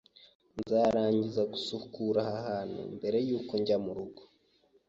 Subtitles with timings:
[0.59, 4.21] Nzarangiza gusukura aha hantu mbere yuko njya murugo.